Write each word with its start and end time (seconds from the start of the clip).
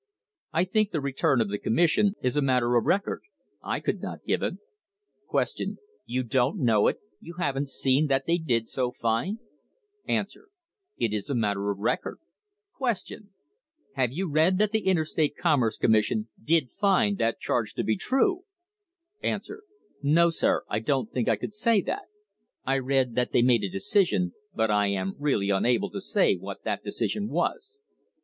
I 0.51 0.63
think 0.63 0.89
the 0.89 0.99
return 0.99 1.41
of 1.41 1.49
the 1.51 1.59
commission 1.59 2.15
is 2.23 2.35
a 2.35 2.41
matter 2.41 2.75
of 2.75 2.85
record; 2.85 3.21
I 3.61 3.79
could 3.79 4.01
not 4.01 4.23
give 4.25 4.41
it. 4.41 4.55
Q. 5.29 5.77
You 6.07 6.23
don't 6.23 6.57
know 6.59 6.87
it; 6.87 6.97
you 7.19 7.35
haven't 7.37 7.69
seen 7.69 8.07
that 8.07 8.25
they 8.25 8.39
did 8.39 8.67
so 8.67 8.91
find? 8.91 9.37
THE 10.07 10.13
HISTORY 10.13 10.15
OF 10.15 10.25
THE 10.25 10.25
STANDARD 10.25 10.39
OIL 10.39 10.43
COMPANY 10.47 11.05
A. 11.05 11.05
It 11.05 11.17
is 11.19 11.29
a 11.29 11.35
matter 11.35 11.69
of 11.69 11.77
record. 11.77 12.17
Q. 13.05 13.27
Haven't 13.93 14.15
you 14.15 14.27
read 14.27 14.57
that 14.57 14.71
the 14.71 14.87
Interstate 14.87 15.35
Commerce 15.37 15.77
Commission 15.77 16.29
did 16.43 16.71
find 16.71 17.19
that 17.19 17.39
charge 17.39 17.75
to 17.75 17.83
be 17.83 17.95
true? 17.95 18.45
A. 19.23 19.39
No, 20.01 20.31
sir; 20.31 20.63
I 20.67 20.79
don't 20.79 21.11
think 21.11 21.29
I 21.29 21.35
could 21.35 21.53
say 21.53 21.79
that. 21.81 22.05
I 22.65 22.79
read 22.79 23.13
that 23.13 23.31
they 23.33 23.43
made 23.43 23.63
a 23.63 23.69
decision, 23.69 24.33
but 24.55 24.71
I 24.71 24.87
am 24.87 25.13
really 25.19 25.51
unable 25.51 25.91
to 25.91 26.01
say 26.01 26.33
what 26.37 26.63
that 26.63 26.83
decision 26.83 27.29
was. 27.29 27.77